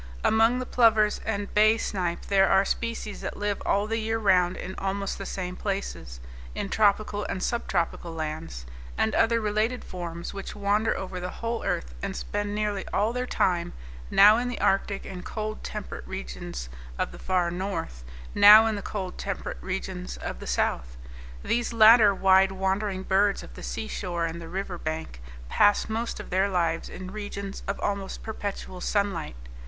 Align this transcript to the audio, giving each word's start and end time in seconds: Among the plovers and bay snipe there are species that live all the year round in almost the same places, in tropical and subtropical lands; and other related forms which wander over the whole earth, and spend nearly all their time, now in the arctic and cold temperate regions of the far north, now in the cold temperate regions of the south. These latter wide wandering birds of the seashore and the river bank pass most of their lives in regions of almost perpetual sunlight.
Among 0.23 0.57
the 0.57 0.65
plovers 0.65 1.21
and 1.27 1.53
bay 1.53 1.77
snipe 1.77 2.25
there 2.25 2.49
are 2.49 2.65
species 2.65 3.21
that 3.21 3.37
live 3.37 3.61
all 3.67 3.85
the 3.85 3.99
year 3.99 4.17
round 4.17 4.57
in 4.57 4.73
almost 4.79 5.19
the 5.19 5.27
same 5.27 5.55
places, 5.55 6.19
in 6.55 6.69
tropical 6.69 7.23
and 7.25 7.43
subtropical 7.43 8.11
lands; 8.11 8.65
and 8.97 9.13
other 9.13 9.39
related 9.39 9.83
forms 9.83 10.33
which 10.33 10.55
wander 10.55 10.97
over 10.97 11.19
the 11.19 11.29
whole 11.29 11.63
earth, 11.63 11.93
and 12.01 12.15
spend 12.15 12.55
nearly 12.55 12.83
all 12.91 13.13
their 13.13 13.27
time, 13.27 13.73
now 14.09 14.37
in 14.37 14.47
the 14.47 14.59
arctic 14.59 15.05
and 15.05 15.23
cold 15.23 15.63
temperate 15.63 16.07
regions 16.07 16.67
of 16.97 17.11
the 17.11 17.19
far 17.19 17.51
north, 17.51 18.03
now 18.33 18.65
in 18.65 18.75
the 18.75 18.81
cold 18.81 19.19
temperate 19.19 19.61
regions 19.61 20.17
of 20.17 20.39
the 20.39 20.47
south. 20.47 20.97
These 21.43 21.73
latter 21.73 22.11
wide 22.15 22.51
wandering 22.51 23.03
birds 23.03 23.43
of 23.43 23.53
the 23.53 23.61
seashore 23.61 24.25
and 24.25 24.41
the 24.41 24.49
river 24.49 24.79
bank 24.79 25.21
pass 25.47 25.87
most 25.87 26.19
of 26.19 26.31
their 26.31 26.49
lives 26.49 26.89
in 26.89 27.11
regions 27.11 27.61
of 27.67 27.79
almost 27.81 28.23
perpetual 28.23 28.81
sunlight. 28.81 29.35